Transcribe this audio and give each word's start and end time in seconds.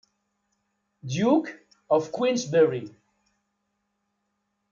Duke 1.05 1.59
of 1.87 2.11
Queensberry. 2.11 2.89